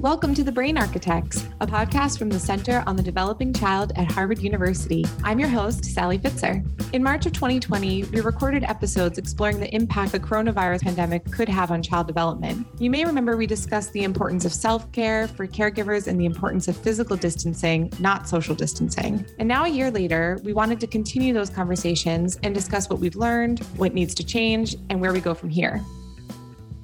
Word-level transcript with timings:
Welcome 0.00 0.32
to 0.34 0.44
The 0.44 0.52
Brain 0.52 0.78
Architects, 0.78 1.44
a 1.60 1.66
podcast 1.66 2.20
from 2.20 2.28
the 2.28 2.38
Center 2.38 2.84
on 2.86 2.94
the 2.94 3.02
Developing 3.02 3.52
Child 3.52 3.90
at 3.96 4.08
Harvard 4.08 4.38
University. 4.38 5.04
I'm 5.24 5.40
your 5.40 5.48
host, 5.48 5.84
Sally 5.84 6.20
Pfitzer. 6.20 6.64
In 6.94 7.02
March 7.02 7.26
of 7.26 7.32
2020, 7.32 8.04
we 8.04 8.20
recorded 8.20 8.62
episodes 8.62 9.18
exploring 9.18 9.58
the 9.58 9.74
impact 9.74 10.12
the 10.12 10.20
coronavirus 10.20 10.82
pandemic 10.82 11.28
could 11.32 11.48
have 11.48 11.72
on 11.72 11.82
child 11.82 12.06
development. 12.06 12.64
You 12.78 12.90
may 12.90 13.04
remember 13.04 13.36
we 13.36 13.48
discussed 13.48 13.92
the 13.92 14.04
importance 14.04 14.44
of 14.44 14.52
self 14.52 14.90
care 14.92 15.26
for 15.26 15.48
caregivers 15.48 16.06
and 16.06 16.20
the 16.20 16.26
importance 16.26 16.68
of 16.68 16.76
physical 16.76 17.16
distancing, 17.16 17.92
not 17.98 18.28
social 18.28 18.54
distancing. 18.54 19.26
And 19.40 19.48
now, 19.48 19.64
a 19.64 19.68
year 19.68 19.90
later, 19.90 20.38
we 20.44 20.52
wanted 20.52 20.78
to 20.78 20.86
continue 20.86 21.34
those 21.34 21.50
conversations 21.50 22.38
and 22.44 22.54
discuss 22.54 22.88
what 22.88 23.00
we've 23.00 23.16
learned, 23.16 23.58
what 23.76 23.94
needs 23.94 24.14
to 24.14 24.24
change, 24.24 24.76
and 24.90 25.00
where 25.00 25.12
we 25.12 25.20
go 25.20 25.34
from 25.34 25.48
here. 25.48 25.82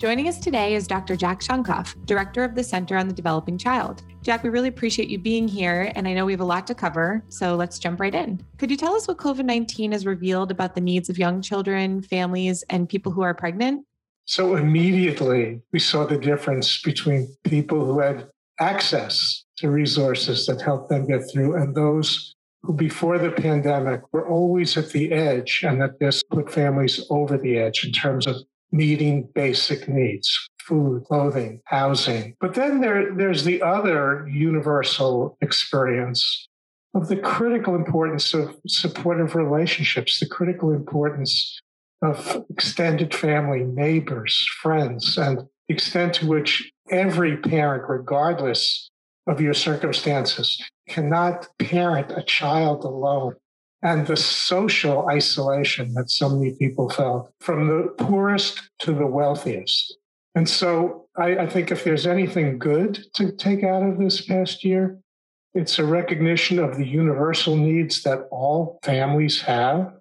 Joining 0.05 0.29
us 0.29 0.39
today 0.39 0.75
is 0.75 0.87
Dr. 0.87 1.17
Jack 1.17 1.41
Shonkoff, 1.41 1.95
Director 2.05 2.45
of 2.45 2.55
the 2.55 2.63
Center 2.63 2.99
on 2.99 3.09
the 3.09 3.15
Developing 3.15 3.57
Child. 3.57 4.03
Jack, 4.21 4.43
we 4.43 4.51
really 4.51 4.69
appreciate 4.69 5.09
you 5.09 5.19
being 5.19 5.49
here, 5.49 5.91
and 5.95 6.07
I 6.07 6.13
know 6.13 6.27
we 6.27 6.33
have 6.35 6.43
a 6.43 6.45
lot 6.45 6.67
to 6.67 6.75
cover, 6.75 7.25
so 7.31 7.57
let's 7.57 7.79
jump 7.79 8.01
right 8.01 8.15
in. 8.15 8.45
Could 8.59 8.71
you 8.71 8.77
tell 8.77 8.95
us 8.95 9.09
what 9.09 9.17
COVID 9.17 9.47
19 9.47 9.93
has 9.93 10.05
revealed 10.05 10.51
about 10.51 10.75
the 10.75 10.83
needs 10.83 11.09
of 11.09 11.17
young 11.17 11.41
children, 11.41 12.03
families, 12.03 12.63
and 12.69 12.87
people 12.87 13.13
who 13.13 13.23
are 13.23 13.33
pregnant? 13.33 13.87
So, 14.27 14.57
immediately, 14.57 15.63
we 15.73 15.79
saw 15.79 16.05
the 16.05 16.19
difference 16.19 16.83
between 16.83 17.35
people 17.45 17.87
who 17.87 18.01
had 18.01 18.29
access 18.61 19.45
to 19.57 19.71
resources 19.71 20.45
that 20.45 20.61
helped 20.61 20.91
them 20.91 21.07
get 21.07 21.23
through 21.33 21.57
and 21.57 21.75
those 21.75 22.35
who, 22.63 22.75
before 22.75 23.19
the 23.19 23.31
pandemic, 23.31 24.03
were 24.13 24.29
always 24.29 24.77
at 24.77 24.91
the 24.91 25.13
edge, 25.13 25.65
and 25.67 25.81
that 25.81 25.99
this 25.99 26.23
put 26.23 26.53
families 26.53 27.03
over 27.09 27.39
the 27.39 27.57
edge 27.57 27.87
in 27.87 27.93
terms 27.93 28.27
of 28.27 28.37
meeting 28.75 29.29
basic 29.35 29.89
needs 29.89 30.49
food, 30.61 31.05
clothing, 31.05 31.61
housing. 31.67 32.35
But 32.41 32.55
then 32.55 32.81
there, 32.81 33.15
there's 33.15 33.45
the 33.45 33.63
other 33.63 34.27
universal 34.27 35.37
experience 35.43 36.49
of 36.95 37.09
the 37.09 37.17
critical 37.17 37.75
importance 37.75 38.33
of 38.33 38.57
supportive 38.67 39.35
relationships, 39.35 40.19
the 40.19 40.27
critical 40.27 40.73
importance 40.73 41.61
of 42.03 42.45
extended 42.51 43.15
family, 43.15 43.61
neighbors, 43.61 44.47
friends, 44.63 45.19
and 45.19 45.39
the 45.39 45.75
extent 45.75 46.15
to 46.15 46.27
which 46.27 46.73
every 46.91 47.37
parent, 47.37 47.85
regardless 47.89 48.89
of 49.27 49.41
your 49.41 49.55
circumstances, 49.55 50.63
cannot 50.89 51.47
parent 51.59 52.11
a 52.11 52.23
child 52.23 52.85
alone 52.85 53.35
and 53.85 54.07
the 54.07 54.17
social 54.17 55.07
isolation 55.09 55.93
that 55.93 56.11
so 56.11 56.31
many 56.31 56.55
people 56.55 56.89
felt 56.89 57.31
from 57.41 57.69
the 57.69 57.89
poorest 57.99 58.63
to 58.81 58.93
the 58.93 59.07
wealthiest. 59.07 59.99
And 60.35 60.49
so 60.49 61.07
I, 61.17 61.37
I, 61.37 61.47
think 61.47 61.71
if 61.71 61.85
there's 61.85 62.07
anything 62.07 62.59
good 62.59 63.05
to 63.15 63.31
take 63.31 63.63
out 63.63 63.83
of 63.83 63.99
this 63.99 64.23
past 64.23 64.65
year, 64.65 64.99
it's 65.53 65.79
a 65.79 65.85
recognition 65.85 66.59
of 66.59 66.77
the 66.77 66.87
universal 66.87 67.55
needs 67.55 68.03
that 68.03 68.27
all 68.33 68.81
families 68.83 69.43
have 69.43 69.93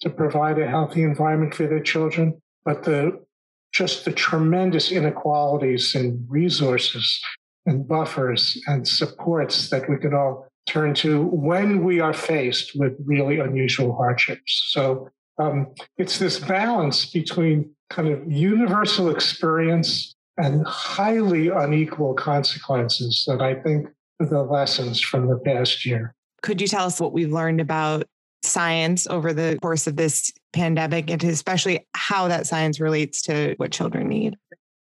to 0.00 0.08
provide 0.08 0.58
a 0.58 0.68
healthy 0.68 1.02
environment 1.02 1.54
for 1.54 1.66
their 1.66 1.82
children, 1.82 2.40
but 2.64 2.84
the 2.84 3.20
just 3.74 4.06
the 4.06 4.12
tremendous 4.12 4.90
inequalities 4.90 5.94
in 5.94 6.24
resources 6.28 7.20
and 7.66 7.86
buffers 7.86 8.58
and 8.66 8.88
supports 8.88 9.68
that 9.68 9.90
we 9.90 9.98
can 9.98 10.14
all 10.14 10.47
turn 10.68 10.94
to 10.94 11.24
when 11.26 11.82
we 11.82 12.00
are 12.00 12.14
faced 12.14 12.72
with 12.78 12.92
really 13.04 13.38
unusual 13.38 13.96
hardships. 13.96 14.68
So 14.68 15.08
um, 15.38 15.68
it's 15.96 16.18
this 16.18 16.38
balance 16.38 17.06
between 17.06 17.70
kind 17.90 18.08
of 18.08 18.30
universal 18.30 19.10
experience 19.10 20.14
and 20.36 20.66
highly 20.66 21.48
unequal 21.48 22.14
consequences 22.14 23.24
that 23.26 23.40
I 23.40 23.54
think 23.54 23.88
are 24.20 24.26
the 24.26 24.42
lessons 24.42 25.00
from 25.00 25.28
the 25.28 25.38
past 25.38 25.84
year. 25.84 26.14
Could 26.42 26.60
you 26.60 26.68
tell 26.68 26.86
us 26.86 27.00
what 27.00 27.12
we've 27.12 27.32
learned 27.32 27.60
about 27.60 28.04
science 28.44 29.06
over 29.08 29.32
the 29.32 29.58
course 29.60 29.86
of 29.86 29.96
this 29.96 30.32
pandemic 30.52 31.10
and 31.10 31.22
especially 31.24 31.86
how 31.94 32.28
that 32.28 32.46
science 32.46 32.78
relates 32.78 33.22
to 33.22 33.54
what 33.56 33.72
children 33.72 34.08
need? 34.08 34.36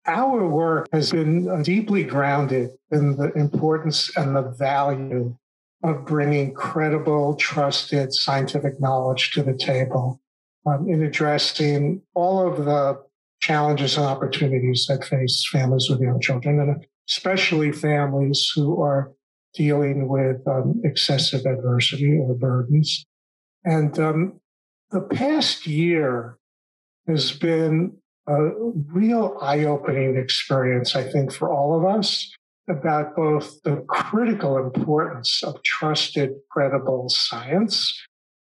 Our 0.07 0.47
work 0.47 0.88
has 0.94 1.12
been 1.12 1.62
deeply 1.62 2.03
grounded 2.03 2.72
in 2.91 3.16
the 3.17 3.31
importance 3.34 4.16
and 4.17 4.35
the 4.35 4.41
value 4.41 5.35
of 5.84 6.06
bringing 6.06 6.53
credible, 6.53 7.36
trusted 7.36 8.14
scientific 8.14 8.80
knowledge 8.80 9.31
to 9.31 9.44
the 9.44 9.56
table 9.56 10.22
um, 10.66 10.88
in 10.88 11.03
addressing 11.03 12.02
all 12.14 12.47
of 12.47 12.66
the 12.66 13.02
challenges 13.42 13.97
and 13.97 14.06
opportunities 14.06 14.86
that 14.88 15.03
face 15.03 15.47
families 15.52 15.88
with 15.90 16.00
young 16.00 16.20
children, 16.22 16.59
and 16.59 16.86
especially 17.09 17.72
families 17.72 18.52
who 18.56 18.81
are 18.81 19.12
dealing 19.56 20.08
with 20.08 20.47
um, 20.47 20.80
excessive 20.84 21.46
adversity 21.46 22.18
or 22.18 22.36
burdens. 22.36 23.06
And 23.66 23.97
um, 24.00 24.40
the 24.91 25.02
past 25.02 25.66
year 25.66 26.38
has 27.08 27.31
been 27.31 27.97
a 28.28 28.50
real 28.94 29.38
eye 29.41 29.66
opening 29.66 30.16
experience, 30.16 30.96
I 30.96 31.03
think, 31.03 31.34
for 31.34 31.52
all 31.52 31.78
of 31.78 31.84
us 31.84 32.31
about 32.72 33.16
both 33.16 33.62
the 33.64 33.84
critical 33.88 34.58
importance 34.58 35.44
of 35.44 35.62
trusted, 35.64 36.32
credible 36.50 37.09
science 37.09 38.02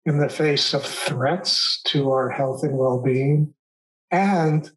in 0.05 0.19
the 0.19 0.29
face 0.29 0.75
of 0.75 0.85
threats 0.85 1.81
to 1.87 2.11
our 2.11 2.29
health 2.29 2.63
and 2.63 2.77
well 2.77 3.01
being, 3.01 3.55
and 4.11 4.71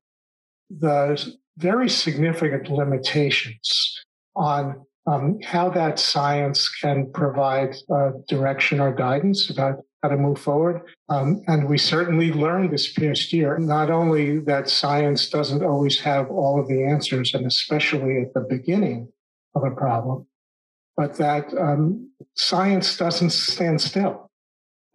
the 0.70 1.36
very 1.58 1.90
significant 1.90 2.70
limitations 2.70 4.04
on 4.36 4.86
um, 5.06 5.40
how 5.44 5.70
that 5.70 6.00
science 6.00 6.70
can 6.70 7.12
provide 7.12 7.76
uh, 7.94 8.12
direction 8.28 8.80
or 8.80 8.94
guidance 8.94 9.50
about 9.50 9.84
how 10.02 10.10
to 10.10 10.18
move 10.18 10.40
forward. 10.40 10.82
Um, 11.10 11.42
and 11.48 11.70
we 11.70 11.78
certainly 11.78 12.32
learned 12.32 12.72
this 12.72 12.92
past 12.92 13.32
year 13.34 13.58
not 13.58 13.90
only 13.90 14.40
that 14.40 14.70
science 14.70 15.30
doesn't 15.30 15.64
always 15.64 16.00
have 16.02 16.30
all 16.32 16.60
of 16.60 16.68
the 16.68 16.84
answers, 16.84 17.34
and 17.34 17.46
especially 17.46 18.22
at 18.22 18.34
the 18.34 18.42
beginning 18.42 19.10
of 19.56 19.64
a 19.64 19.72
problem, 19.72 20.26
but 20.98 21.16
that 21.16 21.54
um, 21.58 22.10
science 22.36 22.98
doesn't 22.98 23.32
stand 23.32 23.82
still 23.82 24.30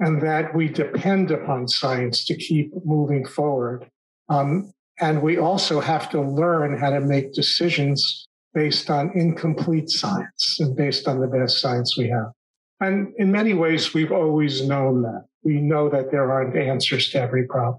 and 0.01 0.23
that 0.23 0.55
we 0.55 0.69
depend 0.69 1.31
upon 1.31 1.69
science 1.69 2.25
to 2.27 2.37
keep 2.37 2.73
moving 2.85 3.27
forward. 3.27 3.89
Um, 4.29 4.73
and 5.01 5.23
we 5.23 5.39
also 5.39 5.81
have 5.81 6.11
to 6.11 6.21
learn 6.21 6.79
how 6.79 6.91
to 6.91 7.01
make 7.01 7.33
decisions 7.33 8.27
based 8.55 8.91
on 8.91 9.13
incomplete 9.15 9.91
science 9.91 10.57
and 10.61 10.77
based 10.77 11.07
on 11.07 11.21
the 11.21 11.27
best 11.27 11.61
science 11.61 11.97
we 11.97 12.09
have. 12.09 12.33
And 12.81 13.13
in 13.19 13.33
many 13.33 13.55
ways, 13.55 13.93
we've 13.93 14.13
always 14.13 14.67
known 14.67 15.03
that. 15.03 15.25
We 15.43 15.61
know 15.61 15.89
that 15.89 16.11
there 16.11 16.31
aren't 16.31 16.57
answers 16.57 17.11
to 17.11 17.21
every 17.21 17.47
problem. 17.47 17.79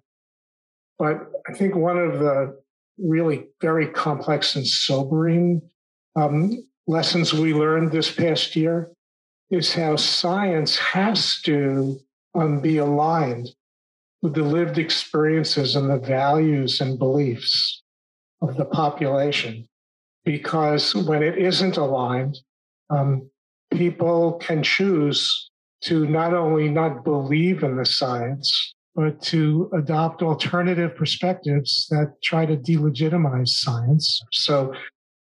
But 0.98 1.32
I 1.50 1.54
think 1.54 1.76
one 1.76 1.98
of 1.98 2.20
the 2.20 2.60
really 2.98 3.48
very 3.62 3.88
complex 3.88 4.56
and 4.56 4.68
sobering 4.68 5.62
um, 6.18 6.68
lessons 6.90 7.34
we 7.36 7.54
learned 7.54 7.92
this 7.92 8.12
past 8.12 8.56
year 8.56 8.90
is 9.52 9.74
how 9.76 9.96
science 9.96 10.76
has 10.78 11.40
to 11.44 12.00
um, 12.34 12.60
be 12.62 12.78
aligned 12.78 13.48
with 14.24 14.34
the 14.34 14.42
lived 14.42 14.80
experiences 14.80 15.76
and 15.76 15.88
the 15.88 16.00
values 16.00 16.82
and 16.82 16.98
beliefs 16.98 17.84
of 18.42 18.58
the 18.58 18.66
population. 18.66 19.68
Because 20.26 20.96
when 20.96 21.22
it 21.22 21.38
isn't 21.38 21.78
aligned, 21.78 22.38
um, 22.90 23.30
people 23.72 24.34
can 24.40 24.64
choose 24.64 25.52
to 25.82 26.08
not 26.08 26.34
only 26.34 26.70
not 26.70 27.04
believe 27.04 27.64
in 27.64 27.78
the 27.78 27.86
science, 27.86 28.74
but 28.96 29.22
to 29.22 29.70
adopt 29.74 30.24
alternative 30.24 30.96
perspectives 30.96 31.88
that 31.92 32.16
try 32.24 32.48
to 32.48 32.58
delegitimize 32.58 33.50
science. 33.50 34.22
So, 34.32 34.74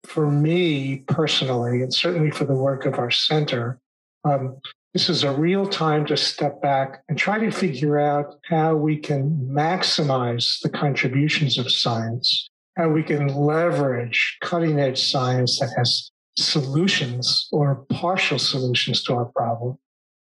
for 0.06 0.30
me 0.30 0.98
personally, 1.08 1.82
and 1.82 1.92
certainly 1.92 2.30
for 2.30 2.44
the 2.44 2.54
work 2.54 2.86
of 2.86 2.98
our 2.98 3.10
center, 3.10 3.78
um, 4.24 4.58
this 4.92 5.08
is 5.08 5.24
a 5.24 5.32
real 5.32 5.66
time 5.66 6.06
to 6.06 6.16
step 6.16 6.62
back 6.62 7.02
and 7.08 7.18
try 7.18 7.38
to 7.38 7.50
figure 7.50 7.98
out 7.98 8.36
how 8.44 8.76
we 8.76 8.96
can 8.96 9.48
maximize 9.50 10.60
the 10.62 10.68
contributions 10.68 11.58
of 11.58 11.70
science, 11.70 12.48
how 12.76 12.88
we 12.88 13.02
can 13.02 13.26
leverage 13.26 14.38
cutting 14.40 14.78
edge 14.78 15.02
science 15.02 15.58
that 15.58 15.70
has 15.76 16.10
solutions 16.36 17.48
or 17.50 17.84
partial 17.90 18.38
solutions 18.38 19.02
to 19.02 19.14
our 19.14 19.26
problem 19.26 19.76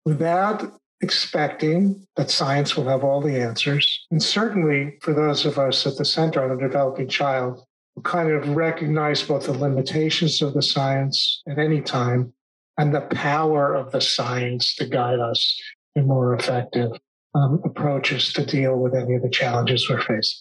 without 0.06 0.72
expecting 1.02 2.06
that 2.16 2.30
science 2.30 2.76
will 2.76 2.88
have 2.88 3.04
all 3.04 3.20
the 3.20 3.38
answers. 3.38 4.06
And 4.10 4.22
certainly 4.22 4.96
for 5.02 5.12
those 5.12 5.44
of 5.44 5.58
us 5.58 5.86
at 5.86 5.96
the 5.96 6.04
Center 6.04 6.42
on 6.42 6.56
the 6.56 6.66
Developing 6.66 7.08
Child, 7.08 7.62
kind 8.02 8.30
of 8.30 8.48
recognize 8.56 9.22
both 9.22 9.46
the 9.46 9.52
limitations 9.52 10.42
of 10.42 10.54
the 10.54 10.62
science 10.62 11.42
at 11.48 11.58
any 11.58 11.80
time 11.80 12.32
and 12.78 12.94
the 12.94 13.00
power 13.00 13.74
of 13.74 13.90
the 13.92 14.00
science 14.00 14.74
to 14.76 14.86
guide 14.86 15.18
us 15.18 15.60
in 15.94 16.06
more 16.06 16.34
effective 16.34 16.92
um, 17.34 17.60
approaches 17.64 18.32
to 18.34 18.44
deal 18.44 18.76
with 18.76 18.94
any 18.94 19.14
of 19.14 19.22
the 19.22 19.30
challenges 19.30 19.88
we're 19.88 20.00
facing. 20.00 20.40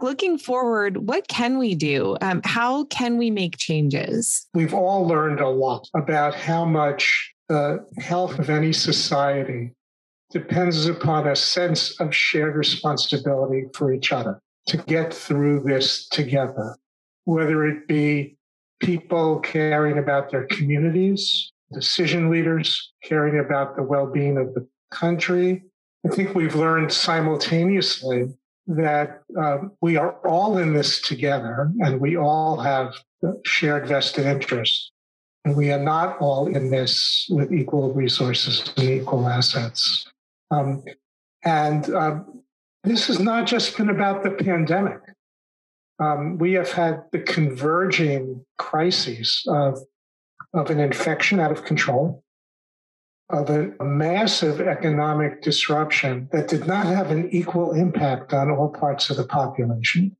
Looking 0.00 0.38
forward, 0.38 1.08
what 1.08 1.28
can 1.28 1.58
we 1.58 1.74
do? 1.74 2.16
Um, 2.20 2.42
how 2.44 2.84
can 2.86 3.16
we 3.16 3.30
make 3.30 3.56
changes? 3.56 4.46
We've 4.52 4.74
all 4.74 5.06
learned 5.06 5.40
a 5.40 5.48
lot 5.48 5.88
about 5.94 6.34
how 6.34 6.64
much 6.64 7.32
the 7.48 7.86
health 7.98 8.38
of 8.38 8.50
any 8.50 8.72
society 8.72 9.72
depends 10.30 10.86
upon 10.86 11.28
a 11.28 11.36
sense 11.36 11.98
of 12.00 12.14
shared 12.14 12.56
responsibility 12.56 13.66
for 13.72 13.92
each 13.92 14.10
other 14.10 14.40
to 14.66 14.76
get 14.76 15.12
through 15.12 15.60
this 15.60 16.08
together, 16.08 16.76
whether 17.24 17.66
it 17.66 17.86
be 17.86 18.36
people 18.80 19.40
caring 19.40 19.98
about 19.98 20.30
their 20.30 20.46
communities, 20.46 21.52
decision 21.72 22.30
leaders 22.30 22.92
caring 23.02 23.38
about 23.38 23.76
the 23.76 23.82
well 23.82 24.06
being 24.06 24.36
of 24.38 24.54
the 24.54 24.66
country. 24.90 25.64
I 26.06 26.14
think 26.14 26.34
we've 26.34 26.54
learned 26.54 26.92
simultaneously 26.92 28.26
that 28.66 29.22
uh, 29.38 29.58
we 29.80 29.96
are 29.96 30.12
all 30.26 30.58
in 30.58 30.72
this 30.72 31.00
together 31.00 31.70
and 31.80 32.00
we 32.00 32.16
all 32.16 32.58
have 32.58 32.94
shared 33.44 33.86
vested 33.86 34.26
interests. 34.26 34.90
And 35.44 35.56
we 35.56 35.70
are 35.70 35.78
not 35.78 36.18
all 36.20 36.46
in 36.46 36.70
this 36.70 37.26
with 37.28 37.52
equal 37.52 37.92
resources 37.92 38.72
and 38.78 38.88
equal 38.88 39.28
assets. 39.28 40.06
Um, 40.50 40.82
and 41.44 41.92
uh, 41.92 42.20
this 42.84 43.06
has 43.06 43.18
not 43.18 43.46
just 43.46 43.76
been 43.76 43.88
about 43.88 44.22
the 44.22 44.30
pandemic. 44.30 45.00
Um, 45.98 46.38
we 46.38 46.52
have 46.52 46.72
had 46.72 47.04
the 47.12 47.20
converging 47.20 48.44
crises 48.58 49.42
of, 49.48 49.78
of 50.52 50.70
an 50.70 50.80
infection 50.80 51.40
out 51.40 51.52
of 51.52 51.64
control, 51.64 52.22
of 53.30 53.48
a, 53.48 53.72
a 53.80 53.84
massive 53.84 54.60
economic 54.60 55.40
disruption 55.40 56.28
that 56.32 56.48
did 56.48 56.66
not 56.66 56.86
have 56.86 57.10
an 57.10 57.30
equal 57.30 57.72
impact 57.72 58.34
on 58.34 58.50
all 58.50 58.68
parts 58.68 59.08
of 59.08 59.16
the 59.16 59.24
population. 59.24 60.16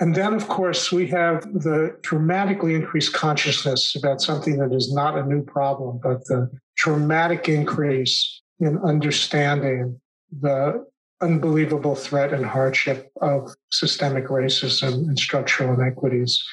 And 0.00 0.14
then, 0.14 0.34
of 0.34 0.48
course, 0.48 0.90
we 0.90 1.06
have 1.08 1.42
the 1.54 1.96
dramatically 2.02 2.74
increased 2.74 3.14
consciousness 3.14 3.94
about 3.94 4.20
something 4.20 4.58
that 4.58 4.72
is 4.72 4.92
not 4.92 5.16
a 5.16 5.24
new 5.24 5.42
problem, 5.42 6.00
but 6.02 6.24
the 6.26 6.50
dramatic 6.76 7.48
increase 7.48 8.42
in 8.58 8.78
understanding 8.78 10.00
the 10.40 10.84
unbelievable 11.24 11.94
threat 11.94 12.32
and 12.32 12.44
hardship 12.44 13.10
of 13.20 13.54
systemic 13.70 14.26
racism 14.26 14.92
and 15.08 15.18
structural 15.18 15.72
inequities 15.74 16.44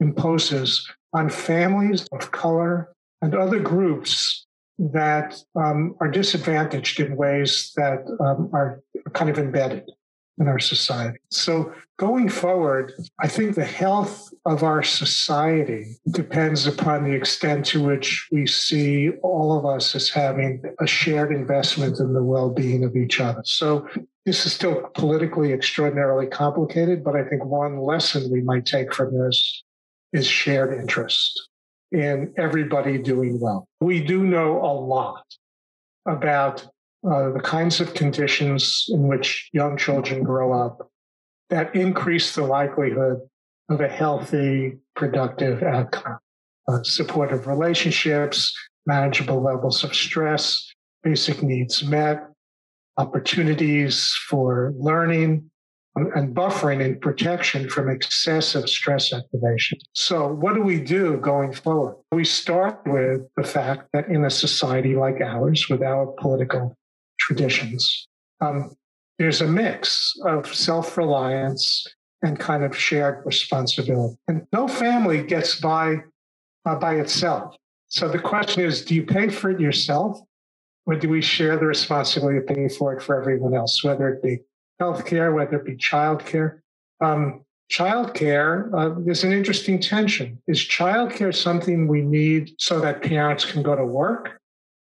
imposes 0.00 0.86
on 1.12 1.30
families 1.30 2.06
of 2.12 2.32
color 2.32 2.92
and 3.22 3.34
other 3.34 3.60
groups 3.60 4.46
that 4.78 5.40
um, 5.54 5.94
are 6.00 6.10
disadvantaged 6.10 7.00
in 7.00 7.16
ways 7.16 7.72
that 7.76 8.04
um, 8.20 8.50
are 8.52 8.82
kind 9.14 9.30
of 9.30 9.38
embedded 9.38 9.88
in 10.38 10.48
our 10.48 10.58
society. 10.58 11.18
So 11.30 11.72
going 11.98 12.28
forward, 12.28 12.92
I 13.20 13.28
think 13.28 13.54
the 13.54 13.64
health 13.64 14.32
of 14.44 14.62
our 14.62 14.82
society 14.82 15.96
depends 16.10 16.66
upon 16.66 17.04
the 17.04 17.12
extent 17.12 17.64
to 17.66 17.82
which 17.82 18.28
we 18.30 18.46
see 18.46 19.10
all 19.22 19.58
of 19.58 19.64
us 19.64 19.94
as 19.94 20.10
having 20.10 20.62
a 20.80 20.86
shared 20.86 21.32
investment 21.32 21.98
in 21.98 22.12
the 22.12 22.22
well-being 22.22 22.84
of 22.84 22.96
each 22.96 23.18
other. 23.20 23.42
So 23.44 23.88
this 24.26 24.44
is 24.44 24.52
still 24.52 24.90
politically 24.94 25.52
extraordinarily 25.52 26.26
complicated, 26.26 27.02
but 27.02 27.16
I 27.16 27.24
think 27.24 27.44
one 27.44 27.78
lesson 27.78 28.30
we 28.30 28.42
might 28.42 28.66
take 28.66 28.92
from 28.92 29.16
this 29.16 29.62
is 30.12 30.26
shared 30.26 30.78
interest 30.78 31.48
in 31.92 32.32
everybody 32.36 32.98
doing 32.98 33.40
well. 33.40 33.68
We 33.80 34.02
do 34.02 34.24
know 34.24 34.58
a 34.58 34.72
lot 34.72 35.24
about 36.06 36.66
uh, 37.04 37.30
the 37.30 37.40
kinds 37.40 37.80
of 37.80 37.94
conditions 37.94 38.86
in 38.88 39.08
which 39.08 39.48
young 39.52 39.76
children 39.76 40.22
grow 40.22 40.52
up 40.52 40.90
that 41.50 41.74
increase 41.74 42.34
the 42.34 42.42
likelihood 42.42 43.20
of 43.68 43.80
a 43.80 43.88
healthy, 43.88 44.78
productive 44.94 45.62
outcome. 45.62 46.18
Uh, 46.68 46.82
supportive 46.82 47.46
relationships, 47.46 48.52
manageable 48.86 49.40
levels 49.40 49.84
of 49.84 49.94
stress, 49.94 50.72
basic 51.04 51.40
needs 51.42 51.84
met, 51.84 52.28
opportunities 52.96 54.12
for 54.28 54.72
learning, 54.76 55.48
and 55.94 56.34
buffering 56.34 56.84
and 56.84 57.00
protection 57.00 57.70
from 57.70 57.88
excessive 57.88 58.68
stress 58.68 59.12
activation. 59.12 59.78
So, 59.94 60.28
what 60.28 60.54
do 60.54 60.60
we 60.60 60.78
do 60.78 61.16
going 61.18 61.52
forward? 61.52 61.96
We 62.12 62.24
start 62.24 62.80
with 62.86 63.22
the 63.36 63.44
fact 63.44 63.88
that 63.92 64.08
in 64.08 64.24
a 64.24 64.30
society 64.30 64.94
like 64.94 65.20
ours, 65.22 65.68
with 65.70 65.82
our 65.82 66.06
political 66.18 66.76
traditions. 67.26 68.08
Um, 68.40 68.76
there's 69.18 69.40
a 69.40 69.46
mix 69.46 70.14
of 70.24 70.52
self 70.54 70.96
reliance 70.96 71.86
and 72.22 72.38
kind 72.38 72.62
of 72.64 72.76
shared 72.76 73.24
responsibility. 73.26 74.16
And 74.28 74.46
no 74.52 74.68
family 74.68 75.22
gets 75.22 75.60
by 75.60 75.96
uh, 76.64 76.76
by 76.76 76.96
itself. 76.96 77.56
So 77.88 78.08
the 78.08 78.18
question 78.18 78.64
is 78.64 78.84
do 78.84 78.94
you 78.94 79.04
pay 79.04 79.28
for 79.28 79.50
it 79.50 79.60
yourself? 79.60 80.20
Or 80.86 80.94
do 80.94 81.08
we 81.08 81.20
share 81.20 81.56
the 81.56 81.66
responsibility 81.66 82.38
of 82.38 82.46
paying 82.46 82.68
for 82.68 82.92
it 82.94 83.02
for 83.02 83.20
everyone 83.20 83.54
else, 83.54 83.82
whether 83.82 84.08
it 84.08 84.22
be 84.22 84.38
healthcare, 84.80 85.34
whether 85.34 85.56
it 85.56 85.64
be 85.64 85.76
childcare? 85.76 86.60
Um, 87.00 87.44
childcare, 87.72 88.70
uh, 88.72 88.94
there's 89.04 89.24
an 89.24 89.32
interesting 89.32 89.80
tension. 89.80 90.40
Is 90.46 90.60
childcare 90.60 91.34
something 91.34 91.88
we 91.88 92.02
need 92.02 92.52
so 92.58 92.78
that 92.80 93.02
parents 93.02 93.44
can 93.44 93.64
go 93.64 93.74
to 93.74 93.84
work? 93.84 94.40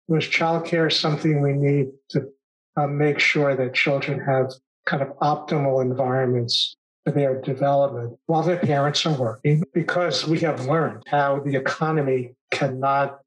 Was 0.07 0.25
childcare 0.25 0.92
something 0.92 1.42
we 1.42 1.54
need 1.54 1.88
to 2.09 2.30
uh, 2.77 2.88
make 2.88 3.19
sure 3.19 3.56
that 3.56 3.74
children 3.74 4.19
have 4.19 4.51
kind 4.86 5.01
of 5.01 5.09
optimal 5.18 5.81
environments 5.81 6.75
for 7.06 7.12
their 7.12 7.42
development 7.42 8.18
while 8.25 8.44
their 8.44 8.57
parents 8.57 9.06
are 9.06 9.18
working 9.18 9.63
because 9.74 10.27
we 10.27 10.39
have 10.39 10.65
learned 10.65 11.04
how 11.07 11.39
the 11.39 11.56
economy 11.56 12.33
cannot 12.51 13.19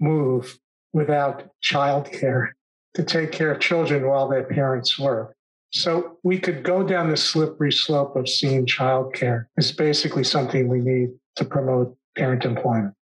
move 0.00 0.58
without 0.92 1.50
childcare 1.62 2.50
to 2.94 3.02
take 3.02 3.32
care 3.32 3.52
of 3.52 3.60
children 3.60 4.06
while 4.06 4.28
their 4.28 4.44
parents 4.44 4.98
work. 4.98 5.34
So 5.70 6.18
we 6.22 6.38
could 6.38 6.62
go 6.62 6.82
down 6.82 7.10
the 7.10 7.16
slippery 7.16 7.72
slope 7.72 8.16
of 8.16 8.28
seeing 8.28 8.64
childcare 8.64 9.46
as 9.58 9.70
basically 9.72 10.24
something 10.24 10.68
we 10.68 10.80
need 10.80 11.10
to 11.36 11.44
promote 11.44 11.96
parent 12.16 12.44
employment 12.44 12.94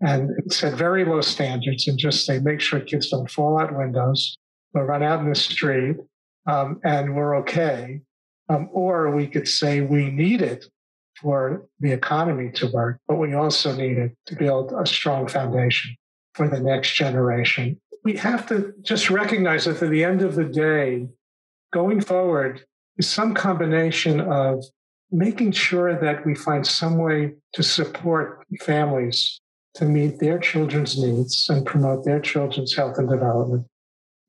and 0.00 0.30
set 0.52 0.74
very 0.74 1.04
low 1.04 1.20
standards 1.20 1.86
and 1.86 1.98
just 1.98 2.24
say, 2.24 2.38
make 2.38 2.60
sure 2.60 2.80
kids 2.80 3.10
don't 3.10 3.30
fall 3.30 3.58
out 3.58 3.76
windows 3.76 4.36
or 4.74 4.86
run 4.86 5.02
out 5.02 5.20
in 5.20 5.28
the 5.28 5.34
street 5.34 5.96
um, 6.46 6.80
and 6.84 7.14
we're 7.14 7.36
okay. 7.38 8.00
Um, 8.48 8.68
or 8.72 9.14
we 9.14 9.26
could 9.26 9.46
say 9.46 9.80
we 9.80 10.10
need 10.10 10.42
it 10.42 10.66
for 11.20 11.66
the 11.78 11.92
economy 11.92 12.50
to 12.52 12.66
work, 12.68 12.98
but 13.06 13.16
we 13.16 13.34
also 13.34 13.74
need 13.74 13.98
it 13.98 14.16
to 14.26 14.36
build 14.36 14.72
a 14.72 14.86
strong 14.86 15.28
foundation 15.28 15.94
for 16.34 16.48
the 16.48 16.58
next 16.58 16.94
generation. 16.94 17.78
We 18.02 18.16
have 18.16 18.46
to 18.48 18.72
just 18.82 19.10
recognize 19.10 19.66
that 19.66 19.82
at 19.82 19.90
the 19.90 20.02
end 20.02 20.22
of 20.22 20.34
the 20.34 20.44
day, 20.44 21.08
going 21.72 22.00
forward 22.00 22.64
is 22.96 23.08
some 23.08 23.34
combination 23.34 24.20
of 24.20 24.64
making 25.12 25.52
sure 25.52 26.00
that 26.00 26.24
we 26.24 26.34
find 26.34 26.66
some 26.66 26.98
way 26.98 27.34
to 27.54 27.62
support 27.62 28.44
families 28.62 29.40
to 29.74 29.84
meet 29.84 30.18
their 30.18 30.38
children's 30.38 30.98
needs 30.98 31.46
and 31.48 31.64
promote 31.64 32.04
their 32.04 32.20
children's 32.20 32.74
health 32.74 32.98
and 32.98 33.08
development. 33.08 33.66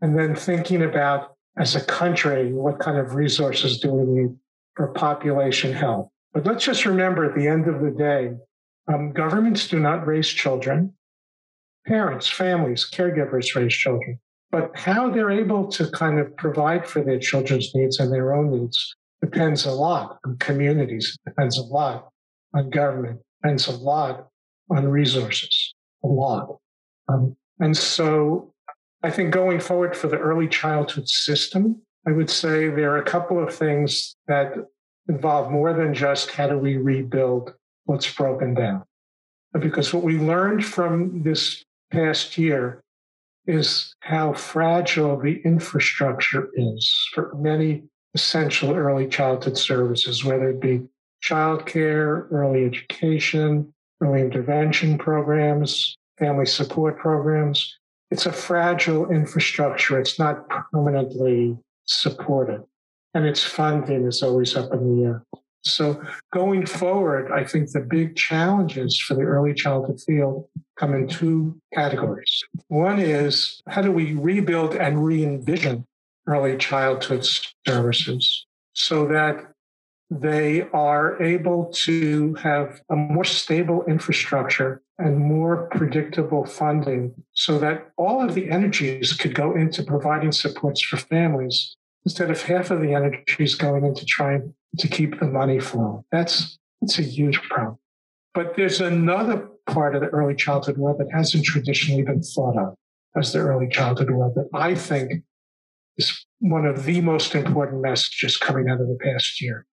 And 0.01 0.17
then 0.17 0.35
thinking 0.35 0.83
about, 0.83 1.35
as 1.57 1.75
a 1.75 1.83
country, 1.83 2.53
what 2.53 2.79
kind 2.79 2.97
of 2.97 3.15
resources 3.15 3.79
do 3.79 3.91
we 3.91 4.21
need 4.21 4.35
for 4.75 4.87
population 4.93 5.73
health? 5.73 6.09
But 6.33 6.45
let's 6.45 6.63
just 6.63 6.85
remember 6.85 7.25
at 7.25 7.35
the 7.35 7.47
end 7.47 7.67
of 7.67 7.81
the 7.81 7.91
day, 7.91 8.31
um, 8.91 9.11
governments 9.11 9.67
do 9.67 9.79
not 9.79 10.07
raise 10.07 10.29
children. 10.29 10.93
Parents, 11.87 12.27
families, 12.27 12.87
caregivers 12.91 13.55
raise 13.55 13.73
children. 13.73 14.19
But 14.51 14.71
how 14.75 15.09
they're 15.09 15.31
able 15.31 15.67
to 15.71 15.89
kind 15.91 16.19
of 16.19 16.35
provide 16.37 16.85
for 16.85 17.03
their 17.03 17.19
children's 17.19 17.73
needs 17.73 17.99
and 17.99 18.11
their 18.11 18.33
own 18.33 18.51
needs 18.51 18.95
depends 19.21 19.65
a 19.65 19.71
lot 19.71 20.17
on 20.25 20.37
communities, 20.37 21.17
depends 21.25 21.57
a 21.57 21.63
lot 21.63 22.09
on 22.53 22.69
government, 22.69 23.21
depends 23.41 23.67
a 23.67 23.71
lot 23.71 24.27
on 24.71 24.87
resources, 24.87 25.73
a 26.03 26.07
lot. 26.07 26.57
Um, 27.07 27.35
and 27.59 27.75
so 27.75 28.53
I 29.03 29.09
think 29.09 29.31
going 29.31 29.59
forward 29.59 29.95
for 29.95 30.07
the 30.07 30.17
early 30.17 30.47
childhood 30.47 31.07
system, 31.07 31.81
I 32.07 32.11
would 32.11 32.29
say 32.29 32.69
there 32.69 32.91
are 32.91 33.01
a 33.01 33.03
couple 33.03 33.41
of 33.41 33.53
things 33.53 34.15
that 34.27 34.53
involve 35.07 35.51
more 35.51 35.73
than 35.73 35.93
just 35.93 36.31
how 36.31 36.47
do 36.47 36.57
we 36.57 36.77
rebuild 36.77 37.53
what's 37.85 38.11
broken 38.11 38.53
down. 38.53 38.83
Because 39.59 39.93
what 39.93 40.03
we 40.03 40.17
learned 40.17 40.63
from 40.63 41.23
this 41.23 41.63
past 41.91 42.37
year 42.37 42.81
is 43.45 43.93
how 43.99 44.33
fragile 44.33 45.19
the 45.19 45.41
infrastructure 45.43 46.49
is 46.55 47.09
for 47.13 47.33
many 47.35 47.83
essential 48.13 48.73
early 48.73 49.07
childhood 49.07 49.57
services, 49.57 50.23
whether 50.23 50.49
it 50.49 50.61
be 50.61 50.81
childcare, 51.23 52.31
early 52.31 52.65
education, 52.65 53.73
early 54.01 54.21
intervention 54.21 54.97
programs, 54.97 55.95
family 56.17 56.45
support 56.45 56.97
programs. 56.97 57.77
It's 58.09 58.25
a 58.25 58.31
fragile 58.31 59.09
infrastructure. 59.09 59.99
It's 59.99 60.19
not 60.19 60.49
permanently 60.49 61.57
supported. 61.85 62.63
and 63.13 63.25
its 63.25 63.43
funding 63.43 64.07
is 64.07 64.23
always 64.23 64.55
up 64.55 64.71
in 64.71 64.95
the 64.95 65.03
air. 65.03 65.23
So 65.63 66.01
going 66.33 66.65
forward, 66.65 67.31
I 67.31 67.43
think 67.43 67.71
the 67.71 67.81
big 67.81 68.15
challenges 68.15 68.99
for 68.99 69.13
the 69.13 69.23
early 69.23 69.53
childhood 69.53 69.99
field 70.01 70.47
come 70.77 70.93
in 70.93 71.07
two 71.07 71.59
categories. 71.73 72.43
One 72.69 72.99
is 72.99 73.61
how 73.67 73.81
do 73.81 73.91
we 73.91 74.13
rebuild 74.13 74.75
and 74.75 75.03
re 75.05 75.23
envision 75.23 75.85
early 76.25 76.57
childhood 76.57 77.27
services 77.67 78.45
so 78.73 79.05
that 79.07 79.53
they 80.11 80.67
are 80.73 81.21
able 81.23 81.71
to 81.71 82.33
have 82.35 82.81
a 82.89 82.95
more 82.97 83.23
stable 83.23 83.85
infrastructure 83.87 84.81
and 84.99 85.17
more 85.17 85.69
predictable 85.71 86.45
funding 86.45 87.13
so 87.31 87.57
that 87.57 87.89
all 87.97 88.21
of 88.21 88.35
the 88.35 88.49
energies 88.49 89.13
could 89.13 89.33
go 89.33 89.55
into 89.55 89.81
providing 89.81 90.33
supports 90.33 90.81
for 90.81 90.97
families 90.97 91.77
instead 92.05 92.29
of 92.29 92.41
half 92.41 92.71
of 92.71 92.81
the 92.81 92.93
energies 92.93 93.55
going 93.55 93.85
into 93.85 94.05
trying 94.05 94.53
to 94.77 94.87
keep 94.89 95.17
the 95.19 95.25
money 95.25 95.61
flowing. 95.61 96.03
That's, 96.11 96.57
that's 96.81 96.99
a 96.99 97.03
huge 97.03 97.41
problem. 97.43 97.77
But 98.33 98.57
there's 98.57 98.81
another 98.81 99.47
part 99.65 99.95
of 99.95 100.01
the 100.01 100.07
early 100.07 100.35
childhood 100.35 100.77
world 100.77 100.99
that 100.99 101.11
hasn't 101.13 101.45
traditionally 101.45 102.03
been 102.03 102.21
thought 102.21 102.57
of 102.57 102.75
as 103.15 103.31
the 103.31 103.39
early 103.39 103.69
childhood 103.69 104.09
world 104.09 104.35
that 104.35 104.49
I 104.53 104.75
think 104.75 105.23
is 105.97 106.25
one 106.39 106.65
of 106.65 106.83
the 106.83 106.99
most 106.99 107.33
important 107.33 107.81
messages 107.81 108.35
coming 108.35 108.69
out 108.69 108.81
of 108.81 108.87
the 108.87 108.97
past 109.01 109.41
year, 109.41 109.65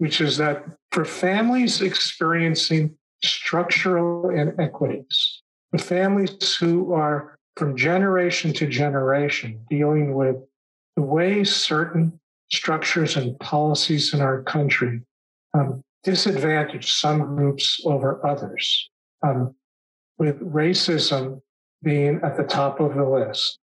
which 0.00 0.22
is 0.22 0.38
that 0.38 0.64
for 0.92 1.04
families 1.04 1.82
experiencing 1.82 2.96
structural 3.22 4.30
inequities, 4.30 5.42
the 5.72 5.78
families 5.78 6.56
who 6.56 6.94
are 6.94 7.38
from 7.54 7.76
generation 7.76 8.50
to 8.54 8.66
generation 8.66 9.60
dealing 9.68 10.14
with 10.14 10.36
the 10.96 11.02
way 11.02 11.44
certain 11.44 12.18
structures 12.50 13.18
and 13.18 13.38
policies 13.40 14.14
in 14.14 14.22
our 14.22 14.42
country 14.42 15.02
um, 15.52 15.82
disadvantage 16.02 16.90
some 16.90 17.36
groups 17.36 17.78
over 17.84 18.24
others, 18.26 18.88
um, 19.22 19.54
with 20.16 20.40
racism 20.40 21.42
being 21.82 22.18
at 22.24 22.38
the 22.38 22.44
top 22.44 22.80
of 22.80 22.94
the 22.94 23.04
list. 23.04 23.58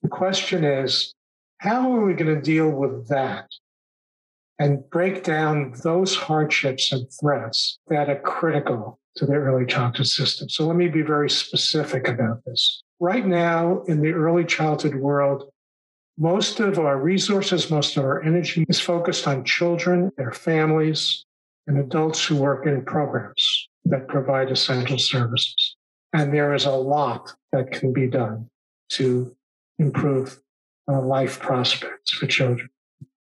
The 0.00 0.08
question 0.08 0.64
is, 0.64 1.12
how 1.58 1.92
are 1.92 2.06
we 2.06 2.14
going 2.14 2.34
to 2.34 2.40
deal 2.40 2.70
with 2.70 3.06
that 3.08 3.50
and 4.58 4.88
break 4.90 5.22
down 5.22 5.74
those 5.84 6.16
hardships 6.16 6.92
and 6.92 7.06
threats 7.20 7.78
that 7.88 8.08
are 8.08 8.20
critical 8.20 8.98
to 9.16 9.26
the 9.26 9.34
early 9.34 9.66
childhood 9.66 10.06
system? 10.06 10.48
So 10.48 10.66
let 10.66 10.76
me 10.76 10.88
be 10.88 11.02
very 11.02 11.30
specific 11.30 12.08
about 12.08 12.44
this. 12.44 12.82
Right 12.98 13.26
now, 13.26 13.82
in 13.86 14.00
the 14.00 14.12
early 14.12 14.44
childhood 14.44 14.94
world, 14.94 15.50
most 16.18 16.60
of 16.60 16.78
our 16.78 16.98
resources, 16.98 17.70
most 17.70 17.96
of 17.96 18.04
our 18.04 18.22
energy 18.22 18.64
is 18.68 18.80
focused 18.80 19.28
on 19.28 19.44
children, 19.44 20.10
their 20.16 20.32
families, 20.32 21.26
and 21.66 21.78
adults 21.78 22.24
who 22.24 22.36
work 22.36 22.66
in 22.66 22.84
programs 22.84 23.68
that 23.84 24.08
provide 24.08 24.50
essential 24.50 24.98
services. 24.98 25.76
And 26.12 26.32
there 26.32 26.54
is 26.54 26.64
a 26.64 26.70
lot 26.70 27.34
that 27.52 27.70
can 27.70 27.92
be 27.92 28.06
done 28.06 28.48
to 28.90 29.36
improve 29.78 30.40
uh, 30.90 31.02
life 31.02 31.38
prospects 31.40 32.12
for 32.12 32.26
children. 32.26 32.70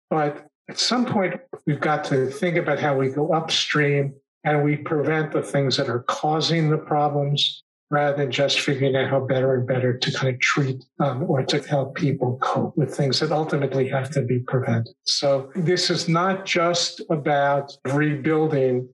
But 0.09 0.45
at 0.69 0.79
some 0.79 1.05
point, 1.05 1.39
we've 1.65 1.79
got 1.79 2.03
to 2.05 2.27
think 2.27 2.57
about 2.57 2.79
how 2.79 2.97
we 2.97 3.09
go 3.09 3.33
upstream 3.33 4.13
and 4.43 4.63
we 4.63 4.77
prevent 4.77 5.31
the 5.31 5.41
things 5.41 5.77
that 5.77 5.89
are 5.89 6.03
causing 6.03 6.69
the 6.69 6.77
problems 6.77 7.63
rather 7.89 8.17
than 8.17 8.31
just 8.31 8.59
figuring 8.59 8.95
out 8.95 9.09
how 9.09 9.19
better 9.19 9.53
and 9.53 9.67
better 9.67 9.95
to 9.97 10.11
kind 10.11 10.33
of 10.33 10.41
treat 10.41 10.83
um, 10.99 11.29
or 11.29 11.43
to 11.43 11.59
help 11.59 11.95
people 11.95 12.37
cope 12.41 12.75
with 12.75 12.93
things 12.93 13.19
that 13.19 13.31
ultimately 13.31 13.87
have 13.87 14.09
to 14.09 14.21
be 14.21 14.39
prevented. 14.39 14.93
So 15.03 15.51
this 15.55 15.89
is 15.89 16.09
not 16.09 16.45
just 16.45 17.01
about 17.09 17.77
rebuilding 17.85 18.89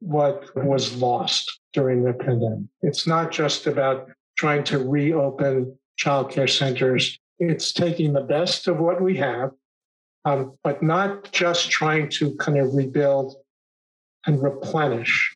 what 0.00 0.44
was 0.56 0.96
lost 0.96 1.60
during 1.72 2.02
the 2.02 2.12
pandemic. 2.12 2.66
It's 2.82 3.06
not 3.06 3.30
just 3.30 3.66
about 3.66 4.08
trying 4.36 4.64
to 4.64 4.78
reopen 4.78 5.78
childcare 5.98 6.50
centers. 6.50 7.18
It's 7.38 7.72
taking 7.72 8.12
the 8.12 8.20
best 8.20 8.66
of 8.66 8.78
what 8.78 9.00
we 9.00 9.16
have, 9.18 9.50
um, 10.24 10.56
but 10.62 10.82
not 10.82 11.30
just 11.32 11.70
trying 11.70 12.08
to 12.10 12.34
kind 12.36 12.58
of 12.58 12.74
rebuild 12.74 13.36
and 14.26 14.42
replenish 14.42 15.34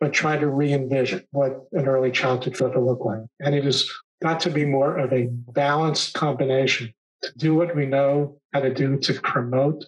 but 0.00 0.12
try 0.12 0.36
to 0.36 0.46
re 0.46 0.72
envision 0.72 1.24
what 1.32 1.66
an 1.72 1.88
early 1.88 2.10
childhood 2.10 2.58
will 2.60 2.86
look 2.86 3.04
like. 3.04 3.20
And 3.40 3.54
it 3.54 3.64
has 3.64 3.88
got 4.22 4.40
to 4.40 4.50
be 4.50 4.64
more 4.64 4.96
of 4.96 5.12
a 5.12 5.26
balanced 5.52 6.14
combination 6.14 6.92
to 7.22 7.32
do 7.36 7.54
what 7.54 7.74
we 7.74 7.86
know 7.86 8.38
how 8.52 8.60
to 8.60 8.72
do 8.72 8.96
to 8.98 9.14
promote 9.14 9.84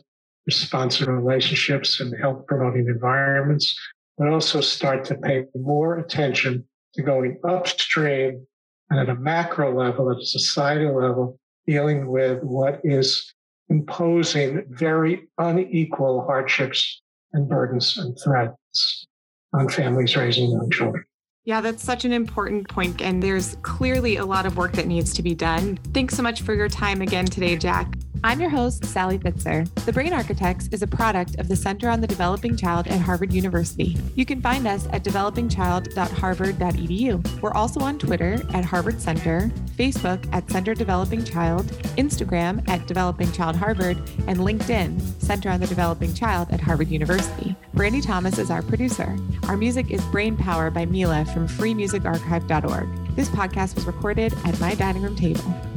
responsive 0.47 1.09
relationships 1.09 2.01
and 2.01 2.15
health 2.21 2.47
promoting 2.47 2.87
environments, 2.89 3.79
but 4.19 4.29
also 4.29 4.61
start 4.61 5.05
to 5.05 5.15
pay 5.15 5.45
more 5.55 5.99
attention 5.99 6.65
to 6.95 7.03
going 7.03 7.39
upstream 7.45 8.45
and 8.91 8.99
at 8.99 9.09
a 9.09 9.15
macro 9.15 9.77
level, 9.77 10.11
at 10.11 10.19
a 10.19 10.27
societal 10.27 11.01
level, 11.01 11.39
dealing 11.67 12.09
with 12.09 12.43
what 12.43 12.81
is 12.83 13.33
imposing 13.71 14.65
very 14.69 15.29
unequal 15.39 16.25
hardships 16.27 17.01
and 17.33 17.49
burdens 17.49 17.97
and 17.97 18.17
threats 18.23 19.07
on 19.53 19.69
families 19.69 20.17
raising 20.17 20.51
young 20.51 20.71
children. 20.71 21.05
Yeah, 21.51 21.61
that's 21.61 21.83
such 21.83 22.05
an 22.05 22.13
important 22.13 22.69
point, 22.69 23.03
and 23.03 23.21
there's 23.21 23.57
clearly 23.63 24.19
a 24.19 24.25
lot 24.25 24.47
of 24.47 24.57
work 24.57 24.71
that 24.75 24.87
needs 24.87 25.13
to 25.15 25.21
be 25.21 25.35
done. 25.35 25.81
Thanks 25.93 26.17
so 26.17 26.23
much 26.23 26.43
for 26.43 26.55
your 26.55 26.69
time 26.69 27.03
again 27.03 27.27
today, 27.27 27.57
Jack. 27.57 27.97
I'm 28.23 28.41
your 28.41 28.51
host, 28.51 28.85
Sally 28.85 29.19
Pfitzer. 29.19 29.69
The 29.85 29.93
Brain 29.93 30.13
Architects 30.13 30.69
is 30.71 30.83
a 30.83 30.87
product 30.87 31.41
of 31.41 31.49
the 31.49 31.57
Center 31.57 31.89
on 31.89 32.01
the 32.01 32.07
Developing 32.07 32.57
Child 32.57 32.87
at 32.87 33.01
Harvard 33.01 33.33
University. 33.33 33.97
You 34.15 34.25
can 34.25 34.41
find 34.41 34.69
us 34.69 34.87
at 34.93 35.03
developingchild.harvard.edu. 35.03 37.41
We're 37.41 37.55
also 37.55 37.81
on 37.81 37.99
Twitter 37.99 38.41
at 38.55 38.65
Harvard 38.65 39.01
Center, 39.01 39.51
Facebook 39.77 40.33
at 40.33 40.49
Center 40.51 40.75
Developing 40.75 41.25
Child, 41.25 41.67
Instagram 41.97 42.69
at 42.69 42.87
Developing 42.87 43.33
Child 43.33 43.57
Harvard, 43.57 43.97
and 44.29 44.39
LinkedIn, 44.39 45.01
Center 45.21 45.49
on 45.49 45.59
the 45.59 45.67
Developing 45.67 46.15
Child 46.15 46.53
at 46.53 46.61
Harvard 46.61 46.89
University. 46.89 47.57
Brandy 47.81 48.03
Thomas 48.03 48.37
is 48.37 48.51
our 48.51 48.61
producer. 48.61 49.17
Our 49.49 49.57
music 49.57 49.91
is 49.91 50.05
Brain 50.13 50.37
Power 50.37 50.71
by 50.71 50.85
Mila 50.85 51.25
from 51.25 51.49
freemusicarchive.org. 51.49 53.17
This 53.17 53.31
podcast 53.31 53.75
was 53.75 53.87
recorded 53.87 54.35
at 54.45 54.61
my 54.61 54.75
dining 54.75 55.01
room 55.01 55.17
table. 55.17 55.70